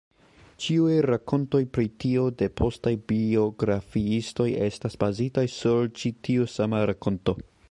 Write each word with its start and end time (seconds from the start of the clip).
Ĉiuj 0.63 0.93
rakontoj 1.05 1.61
pri 1.77 1.85
tio 2.03 2.23
de 2.39 2.49
postaj 2.63 2.95
biografiistoj 3.13 4.49
estas 4.71 5.01
bazitaj 5.05 5.49
sur 5.61 5.89
ĉi 6.01 6.17
tiu 6.29 6.53
sama 6.57 6.87
rakonto. 6.93 7.43